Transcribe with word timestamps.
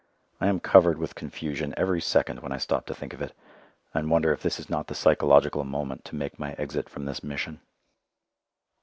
I 0.39 0.47
am 0.47 0.59
covered 0.59 0.97
with 0.97 1.13
confusion 1.13 1.75
every 1.77 2.01
second 2.01 2.39
when 2.41 2.51
I 2.51 2.57
stop 2.57 2.87
to 2.87 2.95
think 2.95 3.13
of 3.13 3.21
it, 3.21 3.35
and 3.93 4.09
wonder 4.09 4.33
if 4.33 4.41
this 4.41 4.59
is 4.59 4.67
not 4.67 4.87
the 4.87 4.95
psychological 4.95 5.63
moment 5.63 6.05
to 6.05 6.15
make 6.15 6.39
my 6.39 6.53
exit 6.53 6.89
from 6.89 7.05
this 7.05 7.21
Mission. 7.23 7.61